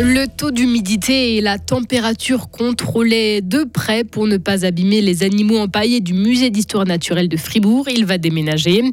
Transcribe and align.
Le 0.00 0.26
taux 0.26 0.52
d'humidité 0.52 1.34
et 1.34 1.40
la 1.40 1.58
température 1.58 2.50
contrôlés 2.50 3.40
de 3.40 3.64
près 3.64 4.04
pour 4.04 4.28
ne 4.28 4.36
pas 4.36 4.64
abîmer 4.64 5.00
les 5.00 5.24
animaux 5.24 5.58
empaillés 5.58 6.00
du 6.00 6.14
musée 6.14 6.50
d'histoire 6.50 6.84
naturelle 6.84 7.28
de 7.28 7.36
Fribourg. 7.36 7.88
Il 7.92 8.06
va 8.06 8.16
déménager. 8.16 8.84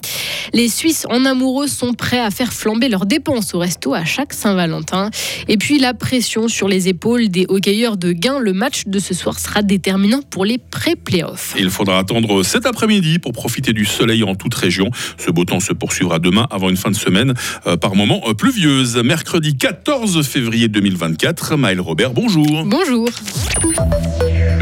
Les 0.52 0.68
Suisses 0.68 1.06
en 1.12 1.24
amoureux 1.26 1.68
sont 1.68 1.94
prêts 1.94 2.20
à 2.20 2.32
faire 2.32 2.52
flamber 2.52 2.90
leurs 2.90 3.06
dépenses 3.06 3.54
au 3.54 3.60
resto 3.60 3.94
à 3.94 4.04
chaque 4.04 4.34
Saint-Valentin. 4.34 5.12
Et 5.48 5.58
puis 5.58 5.78
la 5.78 5.94
pression 5.94 6.48
sur 6.48 6.68
les 6.68 6.88
épaules 6.88 7.30
des 7.30 7.46
hockeyeurs 7.50 7.98
de 7.98 8.12
Gain. 8.12 8.40
Le 8.40 8.54
match 8.54 8.86
de 8.88 8.98
ce 8.98 9.14
soir 9.14 9.38
sera 9.38 9.62
déterminant 9.62 10.22
pour 10.32 10.44
les 10.44 10.58
pré-playoffs. 10.58 11.54
Il 11.60 11.70
faudra 11.70 12.00
attendre 12.00 12.42
cet 12.42 12.66
après-midi 12.66 13.20
pour 13.20 13.32
profiter 13.32 13.74
du 13.74 13.86
soleil 13.86 14.24
en 14.24 14.34
toute 14.34 14.56
région. 14.56 14.90
Ce 15.20 15.30
beau 15.30 15.46
temps 15.46 15.60
se 15.60 15.74
poursuivra 15.74 16.18
demain 16.18 16.48
avant 16.50 16.72
une 16.72 16.78
fin 16.78 16.90
de 16.90 16.96
semaine 16.96 17.36
euh, 17.68 17.78
par 17.78 17.94
moments 17.94 18.22
euh, 18.28 18.34
pluvieuse. 18.34 18.98
Mercredi 18.98 19.56
14 19.56 20.26
février 20.26 20.68
2020. 20.68 20.95
2024. 20.96 21.58
Maël 21.58 21.82
Robert, 21.82 22.14
bonjour. 22.14 22.64
Bonjour. 22.66 23.10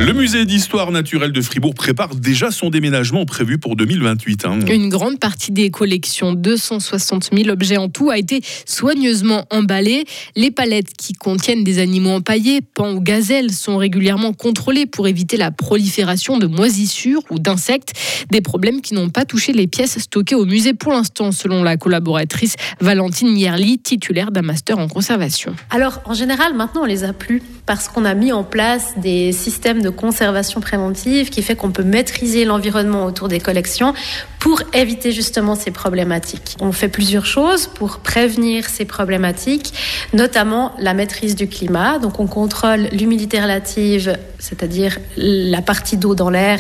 Le 0.03 0.11
musée 0.11 0.43
d'histoire 0.43 0.91
naturelle 0.91 1.31
de 1.31 1.39
Fribourg 1.39 1.73
prépare 1.75 2.13
déjà 2.15 2.51
son 2.51 2.69
déménagement 2.69 3.23
prévu 3.25 3.57
pour 3.57 3.77
2028. 3.77 4.45
Hein. 4.45 4.59
Une 4.69 4.89
grande 4.89 5.17
partie 5.17 5.53
des 5.53 5.71
collections, 5.71 6.33
260 6.33 7.29
000 7.33 7.47
objets 7.47 7.77
en 7.77 7.87
tout, 7.87 8.09
a 8.09 8.17
été 8.17 8.41
soigneusement 8.65 9.45
emballée. 9.49 10.03
Les 10.35 10.51
palettes 10.51 10.91
qui 10.97 11.13
contiennent 11.13 11.63
des 11.63 11.79
animaux 11.79 12.09
empaillés, 12.09 12.59
pans 12.59 12.91
ou 12.91 12.99
gazelles, 12.99 13.51
sont 13.51 13.77
régulièrement 13.77 14.33
contrôlées 14.33 14.87
pour 14.87 15.07
éviter 15.07 15.37
la 15.37 15.51
prolifération 15.51 16.37
de 16.37 16.47
moisissures 16.47 17.21
ou 17.29 17.39
d'insectes. 17.39 17.93
Des 18.29 18.41
problèmes 18.41 18.81
qui 18.81 18.95
n'ont 18.95 19.09
pas 19.09 19.23
touché 19.23 19.53
les 19.53 19.67
pièces 19.67 19.99
stockées 19.99 20.35
au 20.35 20.45
musée 20.45 20.73
pour 20.73 20.91
l'instant, 20.91 21.31
selon 21.31 21.63
la 21.63 21.77
collaboratrice 21.77 22.57
Valentine 22.81 23.31
Mierli, 23.31 23.79
titulaire 23.79 24.31
d'un 24.31 24.41
master 24.41 24.79
en 24.79 24.89
conservation. 24.89 25.55
Alors, 25.69 26.01
en 26.03 26.13
général, 26.13 26.55
maintenant, 26.55 26.81
on 26.81 26.87
les 26.87 27.05
a 27.05 27.13
plus 27.13 27.41
parce 27.65 27.87
qu'on 27.87 28.03
a 28.03 28.13
mis 28.15 28.33
en 28.33 28.43
place 28.43 28.95
des 28.97 29.31
systèmes 29.31 29.81
de 29.81 29.92
conservation 29.93 30.61
préventive 30.61 31.29
qui 31.29 31.41
fait 31.41 31.55
qu'on 31.55 31.71
peut 31.71 31.83
maîtriser 31.83 32.45
l'environnement 32.45 33.05
autour 33.05 33.27
des 33.27 33.39
collections 33.39 33.93
pour 34.39 34.61
éviter 34.73 35.13
justement 35.13 35.55
ces 35.55 35.71
problématiques. 35.71 36.57
On 36.59 36.73
fait 36.73 36.89
plusieurs 36.89 37.25
choses 37.25 37.67
pour 37.67 37.99
prévenir 37.99 38.67
ces 38.67 38.83
problématiques, 38.83 39.73
notamment 40.13 40.73
la 40.79 40.93
maîtrise 40.93 41.37
du 41.37 41.47
climat. 41.47 41.97
Donc 41.97 42.19
on 42.19 42.27
contrôle 42.27 42.89
l'humidité 42.91 43.39
relative, 43.39 44.17
c'est-à-dire 44.39 44.99
la 45.15 45.61
partie 45.61 45.95
d'eau 45.95 46.13
dans 46.13 46.29
l'air 46.29 46.59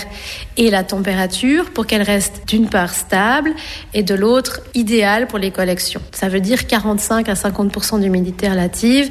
et 0.55 0.69
la 0.69 0.85
température 0.85 1.71
pour 1.71 1.85
qu'elle 1.85 2.03
reste 2.03 2.43
d'une 2.47 2.69
part 2.69 2.93
stable 2.93 3.51
et 3.93 4.01
de 4.01 4.15
l'autre 4.15 4.61
idéale 4.75 5.27
pour 5.27 5.39
les 5.39 5.51
collections. 5.51 6.01
Ça 6.13 6.29
veut 6.29 6.39
dire 6.39 6.67
45 6.67 7.27
à 7.27 7.33
50% 7.33 7.99
d'humidité 7.99 8.47
relative 8.47 9.09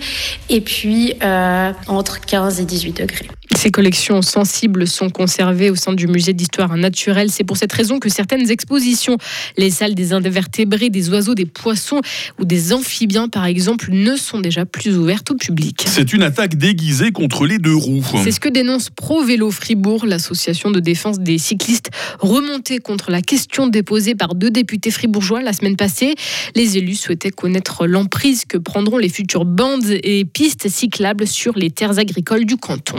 et 0.48 0.62
puis 0.62 1.14
euh, 1.22 1.72
entre 1.88 2.20
15 2.20 2.60
et 2.60 2.64
18 2.64 3.02
degrés. 3.02 3.28
Ces 3.62 3.70
collections 3.70 4.22
sensibles 4.22 4.88
sont 4.88 5.08
conservées 5.08 5.70
au 5.70 5.76
sein 5.76 5.92
du 5.92 6.08
musée 6.08 6.32
d'histoire 6.32 6.76
naturelle. 6.76 7.30
C'est 7.30 7.44
pour 7.44 7.56
cette 7.56 7.72
raison 7.72 8.00
que 8.00 8.08
certaines 8.08 8.50
expositions, 8.50 9.18
les 9.56 9.70
salles 9.70 9.94
des 9.94 10.12
invertébrés, 10.12 10.90
des 10.90 11.10
oiseaux, 11.10 11.36
des 11.36 11.46
poissons 11.46 12.00
ou 12.40 12.44
des 12.44 12.72
amphibiens 12.72 13.28
par 13.28 13.44
exemple, 13.44 13.92
ne 13.92 14.16
sont 14.16 14.40
déjà 14.40 14.66
plus 14.66 14.98
ouvertes 14.98 15.30
au 15.30 15.36
public. 15.36 15.84
C'est 15.86 16.12
une 16.12 16.24
attaque 16.24 16.56
déguisée 16.56 17.12
contre 17.12 17.46
les 17.46 17.58
deux 17.58 17.76
roues. 17.76 18.04
C'est 18.24 18.32
ce 18.32 18.40
que 18.40 18.48
dénonce 18.48 18.90
Pro 18.90 19.22
Vélo 19.22 19.52
Fribourg, 19.52 20.06
l'association 20.06 20.72
de 20.72 20.80
défense 20.80 21.20
des 21.20 21.38
cyclistes, 21.38 21.90
remontée 22.18 22.80
contre 22.80 23.12
la 23.12 23.22
question 23.22 23.68
déposée 23.68 24.16
par 24.16 24.34
deux 24.34 24.50
députés 24.50 24.90
fribourgeois 24.90 25.40
la 25.40 25.52
semaine 25.52 25.76
passée. 25.76 26.16
Les 26.56 26.78
élus 26.78 26.96
souhaitaient 26.96 27.30
connaître 27.30 27.86
l'emprise 27.86 28.44
que 28.44 28.58
prendront 28.58 28.98
les 28.98 29.08
futures 29.08 29.44
bandes 29.44 29.88
et 30.02 30.24
pistes 30.24 30.68
cyclables 30.68 31.28
sur 31.28 31.56
les 31.56 31.70
terres 31.70 32.00
agricoles 32.00 32.44
du 32.44 32.56
canton. 32.56 32.98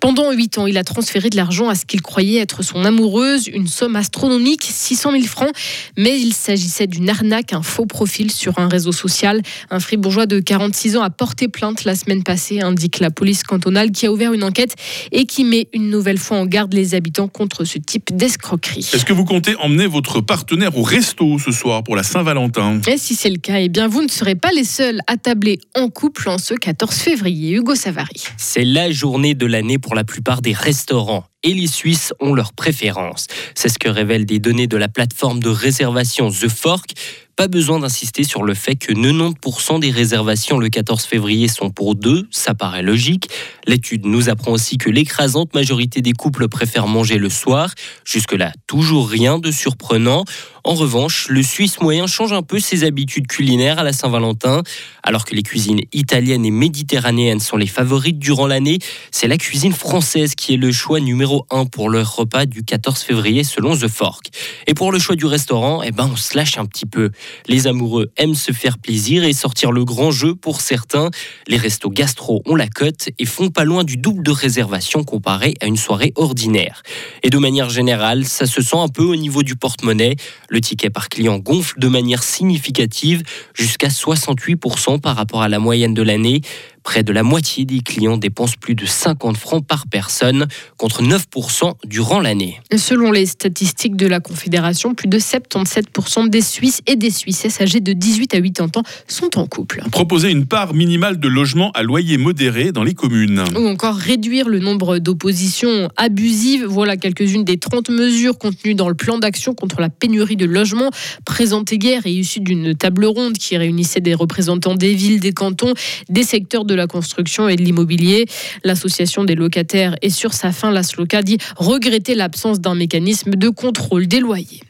Pendant 0.00 0.32
huit 0.32 0.58
ans, 0.58 0.66
il 0.66 0.78
a 0.78 0.84
transféré 0.84 1.30
de 1.30 1.36
l'argent 1.36 1.68
à 1.68 1.74
ce 1.74 1.84
qu'il 1.84 2.02
croyait 2.02 2.40
être 2.40 2.62
son 2.62 2.84
amoureuse, 2.84 3.48
une 3.48 3.68
somme 3.68 3.96
astronomique, 3.96 4.64
600 4.64 5.12
000 5.12 5.24
francs. 5.24 5.52
Mais 5.96 6.20
il 6.20 6.32
s'agissait 6.32 6.86
d'une 6.86 7.08
arnaque, 7.08 7.52
un 7.52 7.62
faux 7.62 7.86
profil 7.86 8.30
sur 8.30 8.58
un 8.58 8.68
réseau 8.68 8.92
social. 8.92 9.42
Un 9.70 9.80
fribourgeois 9.80 10.26
de 10.26 10.40
46 10.40 10.96
ans 10.96 11.02
a 11.02 11.10
porté 11.10 11.48
plainte 11.48 11.84
la 11.84 11.94
semaine 11.94 12.22
passée, 12.22 12.60
indique 12.60 13.00
la 13.00 13.10
police 13.10 13.42
cantonale 13.42 13.90
qui 13.90 14.06
a 14.06 14.12
ouvert 14.12 14.32
une 14.32 14.44
enquête 14.44 14.74
et 15.10 15.26
qui 15.26 15.44
met 15.44 15.68
une 15.72 15.90
nouvelle 15.90 16.18
fois 16.18 16.38
en 16.38 16.46
garde 16.46 16.72
les 16.74 16.94
habitants 16.94 17.28
contre 17.28 17.64
ce 17.64 17.78
type 17.78 18.14
d'escroquerie. 18.14 18.88
Est-ce 18.92 19.04
que 19.04 19.12
vous 19.12 19.24
comptez 19.24 19.54
emmener 19.56 19.86
votre 19.86 20.20
partenaire 20.20 20.76
au 20.76 20.82
resto 20.82 21.38
ce 21.38 21.52
soir 21.52 21.82
pour 21.82 21.96
la 21.96 22.02
Saint-Valentin? 22.02 22.80
Et 22.86 22.98
si 22.98 23.14
c'est 23.14 23.30
le 23.30 23.38
cas, 23.38 23.58
eh 23.58 23.68
bien 23.68 23.88
vous 23.88 24.02
ne 24.02 24.08
serez 24.08 24.34
pas 24.34 24.50
les 24.54 24.64
seuls 24.64 25.00
à 25.06 25.16
tabler 25.16 25.58
en 25.74 25.88
couple 25.88 26.28
en 26.28 26.38
ce 26.38 26.54
14 26.54 26.94
février. 26.94 27.54
Hugo 27.54 27.74
Savary. 27.74 28.24
C'est 28.36 28.64
la 28.64 28.90
journée 28.90 29.34
de 29.34 29.46
l'année 29.46 29.71
pour 29.78 29.94
la 29.94 30.04
plupart 30.04 30.42
des 30.42 30.52
restaurants 30.52 31.24
et 31.42 31.54
les 31.54 31.66
Suisses 31.66 32.12
ont 32.20 32.34
leurs 32.34 32.52
préférences. 32.52 33.26
C'est 33.54 33.68
ce 33.68 33.78
que 33.78 33.88
révèlent 33.88 34.26
des 34.26 34.38
données 34.38 34.66
de 34.66 34.76
la 34.76 34.88
plateforme 34.88 35.40
de 35.40 35.48
réservation 35.48 36.30
The 36.30 36.48
Fork. 36.48 36.92
Pas 37.34 37.48
besoin 37.48 37.78
d'insister 37.78 38.24
sur 38.24 38.42
le 38.42 38.52
fait 38.52 38.76
que 38.76 38.92
90% 38.92 39.80
des 39.80 39.90
réservations 39.90 40.58
le 40.58 40.68
14 40.68 41.02
février 41.04 41.48
sont 41.48 41.70
pour 41.70 41.94
deux, 41.94 42.28
ça 42.30 42.54
paraît 42.54 42.82
logique. 42.82 43.30
L'étude 43.66 44.04
nous 44.04 44.28
apprend 44.28 44.52
aussi 44.52 44.76
que 44.76 44.90
l'écrasante 44.90 45.54
majorité 45.54 46.02
des 46.02 46.12
couples 46.12 46.48
préfèrent 46.48 46.86
manger 46.86 47.16
le 47.16 47.30
soir. 47.30 47.72
Jusque-là, 48.04 48.52
toujours 48.66 49.08
rien 49.08 49.38
de 49.38 49.50
surprenant. 49.50 50.24
En 50.64 50.74
revanche, 50.74 51.26
le 51.28 51.42
Suisse 51.42 51.80
moyen 51.80 52.06
change 52.06 52.32
un 52.32 52.42
peu 52.42 52.60
ses 52.60 52.84
habitudes 52.84 53.26
culinaires 53.26 53.78
à 53.78 53.82
la 53.82 53.94
Saint-Valentin. 53.94 54.62
Alors 55.02 55.24
que 55.24 55.34
les 55.34 55.42
cuisines 55.42 55.80
italiennes 55.92 56.44
et 56.44 56.50
méditerranéennes 56.50 57.40
sont 57.40 57.56
les 57.56 57.66
favorites 57.66 58.18
durant 58.18 58.46
l'année, 58.46 58.78
c'est 59.10 59.26
la 59.26 59.38
cuisine 59.38 59.72
française 59.72 60.34
qui 60.34 60.54
est 60.54 60.58
le 60.58 60.70
choix 60.70 61.00
numéro 61.00 61.31
un 61.50 61.66
pour 61.66 61.88
leur 61.88 62.16
repas 62.16 62.46
du 62.46 62.64
14 62.64 63.00
février 63.00 63.44
selon 63.44 63.76
The 63.76 63.88
Fork. 63.88 64.26
Et 64.66 64.74
pour 64.74 64.92
le 64.92 64.98
choix 64.98 65.16
du 65.16 65.26
restaurant, 65.26 65.82
eh 65.82 65.90
ben 65.90 66.08
on 66.12 66.16
se 66.16 66.36
lâche 66.36 66.58
un 66.58 66.66
petit 66.66 66.86
peu. 66.86 67.10
Les 67.46 67.66
amoureux 67.66 68.10
aiment 68.16 68.34
se 68.34 68.52
faire 68.52 68.78
plaisir 68.78 69.24
et 69.24 69.32
sortir 69.32 69.72
le 69.72 69.84
grand 69.84 70.10
jeu 70.10 70.34
pour 70.34 70.60
certains. 70.60 71.10
Les 71.46 71.56
restos 71.56 71.90
gastro 71.90 72.42
ont 72.46 72.56
la 72.56 72.68
cote 72.68 73.08
et 73.18 73.26
font 73.26 73.50
pas 73.50 73.64
loin 73.64 73.84
du 73.84 73.96
double 73.96 74.22
de 74.22 74.30
réservation 74.30 75.04
comparé 75.04 75.54
à 75.60 75.66
une 75.66 75.76
soirée 75.76 76.12
ordinaire. 76.16 76.82
Et 77.22 77.30
de 77.30 77.38
manière 77.38 77.70
générale, 77.70 78.24
ça 78.24 78.46
se 78.46 78.62
sent 78.62 78.78
un 78.78 78.88
peu 78.88 79.04
au 79.04 79.16
niveau 79.16 79.42
du 79.42 79.56
porte-monnaie. 79.56 80.16
Le 80.48 80.60
ticket 80.60 80.90
par 80.90 81.08
client 81.08 81.38
gonfle 81.38 81.78
de 81.78 81.88
manière 81.88 82.22
significative, 82.22 83.22
jusqu'à 83.54 83.88
68% 83.88 85.00
par 85.00 85.16
rapport 85.16 85.42
à 85.42 85.48
la 85.48 85.58
moyenne 85.58 85.94
de 85.94 86.02
l'année. 86.02 86.40
Près 86.82 87.02
de 87.02 87.12
la 87.12 87.22
moitié 87.22 87.64
des 87.64 87.80
clients 87.80 88.16
dépensent 88.16 88.56
plus 88.60 88.74
de 88.74 88.86
50 88.86 89.36
francs 89.36 89.64
par 89.64 89.86
personne, 89.86 90.46
contre 90.76 91.02
9% 91.02 91.72
durant 91.84 92.20
l'année. 92.20 92.60
Selon 92.76 93.12
les 93.12 93.26
statistiques 93.26 93.96
de 93.96 94.06
la 94.06 94.20
Confédération, 94.20 94.94
plus 94.94 95.08
de 95.08 95.18
77% 95.18 96.28
des 96.28 96.40
Suisses 96.40 96.80
et 96.86 96.96
des 96.96 97.10
Suissesses 97.10 97.60
âgés 97.60 97.80
de 97.80 97.92
18 97.92 98.34
à 98.34 98.40
80 98.40 98.66
ans 98.76 98.82
sont 99.06 99.38
en 99.38 99.46
couple. 99.46 99.82
Proposer 99.90 100.30
une 100.30 100.46
part 100.46 100.74
minimale 100.74 101.20
de 101.20 101.28
logements 101.28 101.70
à 101.72 101.82
loyer 101.82 102.18
modéré 102.18 102.72
dans 102.72 102.84
les 102.84 102.94
communes. 102.94 103.44
Ou 103.56 103.66
encore 103.66 103.96
réduire 103.96 104.48
le 104.48 104.58
nombre 104.58 104.98
d'oppositions 104.98 105.88
abusives. 105.96 106.64
Voilà 106.64 106.96
quelques-unes 106.96 107.44
des 107.44 107.58
30 107.58 107.90
mesures 107.90 108.38
contenues 108.38 108.74
dans 108.74 108.88
le 108.88 108.94
plan 108.94 109.18
d'action 109.18 109.54
contre 109.54 109.80
la 109.80 109.88
pénurie 109.88 110.36
de 110.36 110.46
logements 110.46 110.90
présenté 111.24 111.78
hier 111.80 112.06
et 112.06 112.12
issu 112.12 112.40
d'une 112.40 112.74
table 112.74 113.04
ronde 113.04 113.34
qui 113.34 113.56
réunissait 113.56 114.00
des 114.00 114.14
représentants 114.14 114.74
des 114.74 114.94
villes, 114.94 115.20
des 115.20 115.32
cantons, 115.32 115.74
des 116.08 116.22
secteurs 116.22 116.64
de 116.64 116.71
de 116.72 116.76
la 116.76 116.86
construction 116.86 117.48
et 117.48 117.56
de 117.56 117.62
l'immobilier. 117.62 118.26
L'association 118.64 119.24
des 119.24 119.34
locataires 119.34 119.94
est 120.00 120.10
sur 120.10 120.32
sa 120.32 120.52
fin. 120.52 120.70
L'ASLOCA 120.70 121.22
dit 121.22 121.36
regretter 121.56 122.14
l'absence 122.14 122.60
d'un 122.60 122.74
mécanisme 122.74 123.32
de 123.32 123.48
contrôle 123.50 124.06
des 124.06 124.20
loyers. 124.20 124.62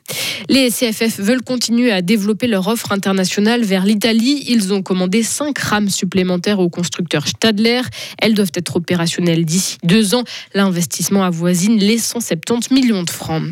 Les 0.49 0.71
CFF 0.71 1.21
veulent 1.21 1.43
continuer 1.43 1.93
à 1.93 2.03
développer 2.03 2.49
leur 2.49 2.67
offre 2.67 2.91
internationale 2.93 3.63
vers 3.63 3.85
l'Italie. 3.87 4.45
Ils 4.49 4.73
ont 4.73 4.83
commandé 4.83 5.23
5 5.23 5.57
rames 5.57 5.89
supplémentaires 5.89 6.59
au 6.59 6.69
constructeur 6.69 7.29
Stadler. 7.29 7.83
Elles 8.19 8.35
doivent 8.35 8.53
être 8.55 8.77
opérationnelles 8.77 9.45
d'ici 9.45 9.79
deux 9.85 10.15
ans. 10.15 10.25
L'investissement 10.55 11.23
avoisine 11.23 11.79
les 11.79 11.99
170 11.99 12.73
millions 12.73 13.05
de 13.05 13.11
francs. 13.11 13.45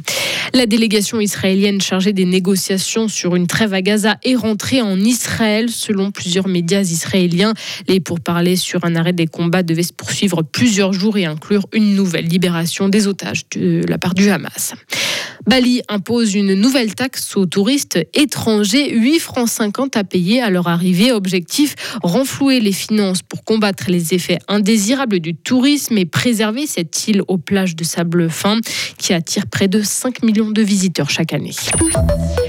La 0.54 0.66
délégation 0.66 1.20
israélienne 1.20 1.80
chargée 1.80 2.12
des 2.12 2.24
négociations 2.24 3.08
sur 3.08 3.36
une 3.36 3.46
trêve 3.46 3.74
à 3.74 3.82
Gaza 3.82 4.16
est 4.24 4.34
rentrée 4.34 4.80
en 4.80 4.98
Israël, 4.98 5.70
selon 5.70 6.10
plusieurs 6.10 6.48
médias 6.48 6.82
israéliens. 6.82 7.54
Les 7.88 8.00
pourparlers 8.00 8.56
sur 8.56 8.84
un 8.84 8.96
arrêt 8.96 9.12
des 9.12 9.26
combats 9.26 9.62
devaient 9.62 9.82
se 9.82 9.92
poursuivre 9.92 10.42
plusieurs 10.42 10.92
jours 10.92 11.16
et 11.16 11.24
inclure 11.24 11.66
une 11.72 11.94
nouvelle 11.94 12.26
libération 12.26 12.88
des 12.88 13.06
otages 13.06 13.44
de 13.50 13.82
la 13.88 13.98
part 13.98 14.14
du 14.14 14.30
Hamas. 14.30 14.74
Bali 15.46 15.82
impose 15.88 16.34
une 16.34 16.54
nouvelle 16.54 16.94
taxe 16.94 17.36
aux 17.36 17.46
touristes 17.46 17.98
étrangers, 18.14 18.90
8 18.92 19.18
francs 19.18 19.48
50 19.48 19.96
à 19.96 20.04
payer 20.04 20.42
à 20.42 20.50
leur 20.50 20.68
arrivée. 20.68 21.12
Objectif, 21.12 21.74
renflouer 22.02 22.60
les 22.60 22.72
finances 22.72 23.22
pour 23.22 23.44
combattre 23.44 23.84
les 23.88 24.14
effets 24.14 24.38
indésirables 24.48 25.20
du 25.20 25.34
tourisme 25.34 25.96
et 25.98 26.06
préserver 26.06 26.66
cette 26.66 27.08
île 27.08 27.22
aux 27.28 27.38
plages 27.38 27.76
de 27.76 27.84
sable 27.84 28.30
fin 28.30 28.58
qui 28.98 29.12
attire 29.12 29.46
près 29.46 29.68
de 29.68 29.82
5 29.82 30.22
millions 30.22 30.50
de 30.50 30.62
visiteurs 30.62 31.10
chaque 31.10 31.32
année. 31.32 31.54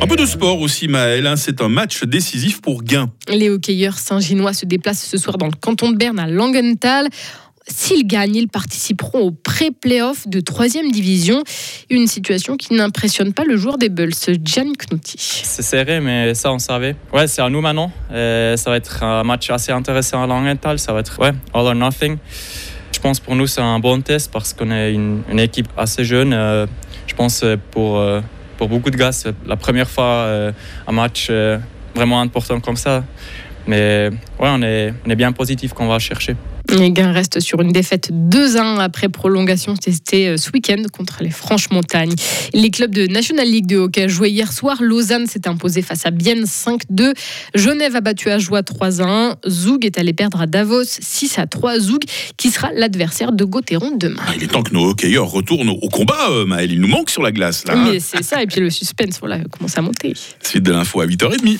Un 0.01 0.07
peu 0.07 0.15
de 0.15 0.25
sport 0.25 0.59
aussi, 0.59 0.87
Maël. 0.87 1.27
Hein. 1.27 1.35
C'est 1.35 1.61
un 1.61 1.69
match 1.69 2.03
décisif 2.03 2.61
pour 2.61 2.83
Gain. 2.83 3.09
Les 3.27 3.49
hockeyeurs 3.49 3.97
saint-ginois 3.97 4.53
se 4.53 4.65
déplacent 4.65 5.05
ce 5.05 5.17
soir 5.17 5.37
dans 5.37 5.47
le 5.47 5.53
canton 5.59 5.91
de 5.91 5.97
Berne 5.97 6.19
à 6.19 6.27
Langenthal. 6.27 7.07
S'ils 7.67 8.07
gagnent, 8.07 8.35
ils 8.35 8.47
participeront 8.47 9.19
au 9.19 9.31
pré-playoff 9.31 10.27
de 10.27 10.39
3 10.39 10.67
division. 10.91 11.43
Une 11.89 12.07
situation 12.07 12.57
qui 12.57 12.73
n'impressionne 12.73 13.33
pas 13.33 13.43
le 13.43 13.55
joueur 13.55 13.77
des 13.77 13.89
Bulls, 13.89 14.13
Gian 14.43 14.73
Knutti. 14.73 15.15
C'est 15.17 15.61
serré, 15.61 15.99
mais 15.99 16.33
ça, 16.33 16.51
on 16.51 16.59
savait. 16.59 16.95
Ouais, 17.13 17.27
c'est 17.27 17.41
à 17.41 17.49
nous 17.49 17.61
maintenant. 17.61 17.91
Euh, 18.11 18.57
ça 18.57 18.71
va 18.71 18.77
être 18.77 19.03
un 19.03 19.23
match 19.23 19.49
assez 19.51 19.71
intéressant 19.71 20.23
à 20.23 20.27
Langenthal. 20.27 20.79
Ça 20.79 20.91
va 20.91 21.01
être 21.01 21.19
ouais, 21.19 21.33
all 21.53 21.67
or 21.67 21.75
nothing. 21.75 22.17
Je 22.91 22.99
pense 22.99 23.19
pour 23.19 23.35
nous, 23.35 23.47
c'est 23.47 23.61
un 23.61 23.79
bon 23.79 24.01
test 24.01 24.31
parce 24.31 24.53
qu'on 24.53 24.71
est 24.71 24.93
une, 24.93 25.39
équipe 25.39 25.69
assez 25.77 26.03
jeune. 26.03 26.33
Euh, 26.33 26.65
je 27.05 27.13
pense 27.13 27.43
euh, 27.43 27.57
pour, 27.69 28.03
pour 28.57 28.69
beaucoup 28.69 28.89
de 28.89 28.97
gars, 28.97 29.11
c'est 29.11 29.35
la 29.45 29.55
première 29.55 29.89
fois 29.89 30.51
un 30.87 30.91
match 30.91 31.31
vraiment 31.95 32.21
important 32.21 32.59
comme 32.59 32.77
ça. 32.77 33.03
Mais 33.67 34.09
ouais, 34.39 34.49
on 34.49 34.61
est, 34.63 34.93
on 35.05 35.09
est 35.09 35.15
bien 35.15 35.31
positif 35.31 35.73
qu'on 35.73 35.87
va 35.87 35.99
chercher. 35.99 36.35
Les 36.71 36.91
gains 36.91 37.11
restent 37.11 37.41
sur 37.41 37.61
une 37.61 37.71
défaite 37.71 38.11
2-1 38.11 38.79
après 38.79 39.09
prolongation. 39.09 39.75
C'était 39.83 40.27
euh, 40.27 40.37
ce 40.37 40.49
week-end 40.51 40.81
contre 40.91 41.21
les 41.21 41.29
Franches-Montagnes. 41.29 42.13
Les 42.53 42.71
clubs 42.71 42.93
de 42.93 43.07
National 43.07 43.47
League 43.47 43.65
de 43.65 43.77
hockey 43.77 44.07
joué 44.07 44.29
hier 44.29 44.53
soir. 44.53 44.77
Lausanne 44.81 45.27
s'est 45.27 45.47
imposé 45.47 45.81
face 45.81 46.05
à 46.05 46.11
Bienne 46.11 46.45
5-2. 46.45 47.13
Genève 47.55 47.95
a 47.95 48.01
battu 48.01 48.29
à 48.29 48.37
Joie 48.37 48.61
3-1. 48.61 49.35
Zoug 49.49 49.85
est 49.85 49.97
allé 49.97 50.13
perdre 50.13 50.39
à 50.39 50.47
Davos 50.47 50.83
6-3. 50.83 51.79
Zoug 51.79 52.03
qui 52.37 52.51
sera 52.51 52.71
l'adversaire 52.73 53.33
de 53.33 53.43
Gauthieron 53.43 53.91
demain. 53.97 54.21
Ah, 54.25 54.31
il 54.35 54.43
est 54.43 54.47
temps 54.47 54.63
que 54.63 54.73
nos 54.73 54.89
hockeyeurs 54.89 55.27
retournent 55.27 55.69
au 55.69 55.89
combat, 55.89 56.29
euh, 56.29 56.45
Maël. 56.45 56.71
Il 56.71 56.79
nous 56.79 56.87
manque 56.87 57.09
sur 57.09 57.21
la 57.21 57.31
glace. 57.31 57.65
Là. 57.67 57.75
Mais 57.75 57.99
c'est 57.99 58.23
ça. 58.23 58.41
Et 58.41 58.47
puis 58.47 58.61
le 58.61 58.69
suspense 58.69 59.19
voilà, 59.19 59.39
commence 59.39 59.77
à 59.77 59.81
monter. 59.81 60.13
Suite 60.41 60.63
de 60.63 60.71
l'info 60.71 61.01
à 61.01 61.05
8h30. 61.05 61.59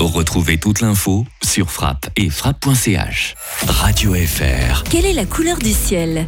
Retrouvez 0.00 0.58
toute 0.58 0.80
l'info 0.80 1.26
sur 1.42 1.70
frappe 1.70 2.08
et 2.16 2.30
frappe.ch. 2.30 3.34
Radio 3.66 4.07
Quelle 4.90 5.04
est 5.04 5.12
la 5.12 5.26
couleur 5.26 5.58
du 5.58 5.72
ciel? 5.72 6.26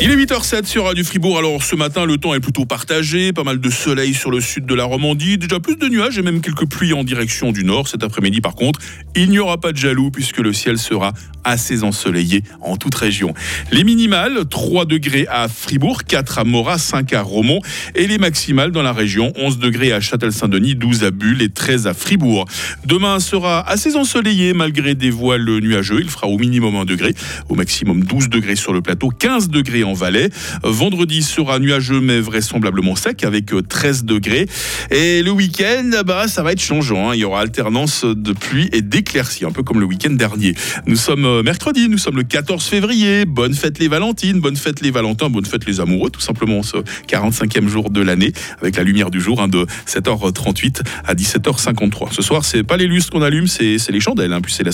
Il 0.00 0.10
est 0.10 0.16
8h07 0.16 0.66
sur 0.66 0.84
Radio 0.84 1.04
Fribourg. 1.04 1.38
Alors 1.38 1.62
ce 1.62 1.74
matin, 1.74 2.04
le 2.04 2.18
temps 2.18 2.34
est 2.34 2.40
plutôt 2.40 2.64
partagé. 2.64 3.32
Pas 3.32 3.42
mal 3.42 3.60
de 3.60 3.70
soleil 3.70 4.14
sur 4.14 4.30
le 4.30 4.40
sud 4.40 4.64
de 4.66 4.74
la 4.74 4.84
Romandie. 4.84 5.38
Déjà 5.38 5.58
plus 5.60 5.76
de 5.76 5.88
nuages 5.88 6.18
et 6.18 6.22
même 6.22 6.40
quelques 6.40 6.68
pluies 6.68 6.92
en 6.92 7.04
direction 7.04 7.52
du 7.52 7.64
nord. 7.64 7.88
Cet 7.88 8.04
après-midi, 8.04 8.40
par 8.40 8.54
contre, 8.54 8.80
il 9.16 9.30
n'y 9.30 9.38
aura 9.38 9.58
pas 9.58 9.72
de 9.72 9.76
jaloux 9.76 10.10
puisque 10.10 10.38
le 10.38 10.52
ciel 10.52 10.78
sera 10.78 11.12
assez 11.44 11.82
ensoleillé 11.82 12.42
en 12.60 12.76
toute 12.76 12.94
région. 12.94 13.34
Les 13.72 13.82
minimales, 13.82 14.46
3 14.48 14.84
degrés 14.84 15.26
à 15.30 15.48
Fribourg, 15.48 16.04
4 16.04 16.38
à 16.38 16.44
Morat, 16.44 16.78
5 16.78 17.12
à 17.12 17.22
Romont. 17.22 17.60
Et 17.94 18.06
les 18.06 18.18
maximales 18.18 18.70
dans 18.70 18.82
la 18.82 18.92
région, 18.92 19.32
11 19.36 19.58
degrés 19.58 19.92
à 19.92 20.00
Châtel-Saint-Denis, 20.00 20.74
12 20.74 21.04
à 21.04 21.10
Bulle 21.10 21.42
et 21.42 21.48
13 21.48 21.86
à 21.86 21.94
Fribourg. 21.94 22.44
Demain 22.84 23.18
sera 23.20 23.68
assez 23.68 23.96
ensoleillé 23.96 24.52
malgré 24.52 24.94
des 24.94 25.10
voiles 25.10 25.48
nuageux. 25.60 26.00
Il 26.00 26.08
fera 26.08 26.28
au 26.28 26.38
minimum 26.38 26.76
1 26.76 26.84
degré, 26.84 27.14
au 27.48 27.54
maximum 27.54 28.04
12 28.04 28.28
degrés 28.28 28.56
sur 28.56 28.72
le 28.72 28.82
plateau, 28.82 29.08
15 29.08 29.48
degrés 29.48 29.77
en 29.84 29.92
Valais. 29.92 30.30
Vendredi 30.62 31.22
sera 31.22 31.58
nuageux 31.58 32.00
mais 32.00 32.20
vraisemblablement 32.20 32.96
sec 32.96 33.24
avec 33.24 33.52
13 33.68 34.04
degrés. 34.04 34.46
Et 34.90 35.22
le 35.22 35.30
week-end, 35.30 35.90
bah, 36.04 36.28
ça 36.28 36.42
va 36.42 36.52
être 36.52 36.60
changeant. 36.60 37.10
Hein. 37.10 37.14
Il 37.14 37.20
y 37.20 37.24
aura 37.24 37.40
alternance 37.40 38.04
de 38.04 38.32
pluie 38.32 38.68
et 38.72 38.82
d'éclaircies, 38.82 39.44
un 39.44 39.50
peu 39.50 39.62
comme 39.62 39.80
le 39.80 39.86
week-end 39.86 40.10
dernier. 40.10 40.54
Nous 40.86 40.96
sommes 40.96 41.24
euh, 41.24 41.42
mercredi, 41.42 41.88
nous 41.88 41.98
sommes 41.98 42.16
le 42.16 42.22
14 42.22 42.64
février. 42.64 43.24
Bonne 43.24 43.54
fête 43.54 43.78
les 43.78 43.88
Valentines, 43.88 44.40
bonne 44.40 44.56
fête 44.56 44.80
les 44.80 44.90
Valentins, 44.90 45.30
bonne 45.30 45.46
fête 45.46 45.66
les 45.66 45.80
amoureux, 45.80 46.10
tout 46.10 46.20
simplement 46.20 46.62
ce 46.62 46.78
45e 47.08 47.68
jour 47.68 47.90
de 47.90 48.00
l'année 48.00 48.32
avec 48.60 48.76
la 48.76 48.82
lumière 48.82 49.10
du 49.10 49.20
jour 49.20 49.40
hein, 49.40 49.48
de 49.48 49.66
7h38 49.86 50.82
à 51.04 51.14
17h53. 51.14 52.12
Ce 52.12 52.22
soir, 52.22 52.44
c'est 52.44 52.62
pas 52.62 52.76
les 52.76 52.86
lustres 52.86 53.12
qu'on 53.12 53.22
allume, 53.22 53.46
c'est 53.46 53.78
les 53.90 54.00
chandelles, 54.00 54.32
hein, 54.32 54.40
puis 54.40 54.52
c'est 54.52 54.64
la 54.64 54.66